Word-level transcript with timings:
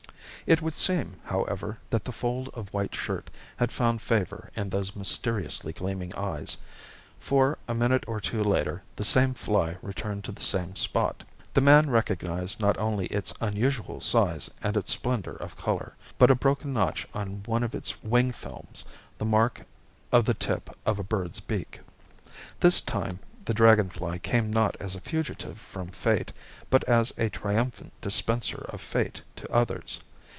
It 0.47 0.61
would 0.61 0.73
seem, 0.73 1.15
however, 1.25 1.77
that 1.91 2.03
the 2.03 2.11
fold 2.11 2.49
of 2.55 2.73
white 2.73 2.93
shirt 2.95 3.29
had 3.55 3.71
found 3.71 4.01
favour 4.01 4.49
in 4.55 4.69
those 4.71 4.95
mysteriously 4.95 5.71
gleaming 5.71 6.13
eyes; 6.15 6.57
for 7.19 7.59
a 7.69 7.75
minute 7.75 8.03
or 8.07 8.19
two 8.19 8.43
later 8.43 8.81
the 8.95 9.03
same 9.05 9.33
fly 9.35 9.77
returned 9.83 10.23
to 10.25 10.31
the 10.33 10.41
same 10.43 10.75
spot. 10.75 11.23
The 11.53 11.61
man 11.61 11.89
recognized 11.91 12.59
not 12.59 12.75
only 12.79 13.05
its 13.05 13.33
unusual 13.39 14.01
size 14.01 14.49
and 14.63 14.75
its 14.75 14.91
splendour 14.91 15.35
of 15.35 15.55
colour, 15.55 15.93
but 16.17 16.31
a 16.31 16.35
broken 16.35 16.73
notch 16.73 17.07
on 17.13 17.43
one 17.45 17.63
of 17.63 17.75
its 17.75 18.01
wing 18.03 18.31
films, 18.33 18.83
the 19.19 19.25
mark 19.25 19.63
of 20.11 20.25
the 20.25 20.33
tip 20.33 20.71
of 20.87 20.97
a 20.99 21.03
bird's 21.03 21.39
beak. 21.39 21.79
This 22.59 22.81
time 22.81 23.19
the 23.45 23.53
dragon 23.53 23.89
fly 23.89 24.17
came 24.17 24.51
not 24.51 24.75
as 24.81 24.95
a 24.95 24.99
fugitive 25.01 25.59
from 25.59 25.89
fate, 25.89 26.33
but 26.71 26.83
as 26.85 27.13
a 27.19 27.29
triumphant 27.29 27.93
dispenser 28.01 28.65
of 28.69 28.81
fate 28.81 29.21
to 29.37 29.49
others. 29.53 29.99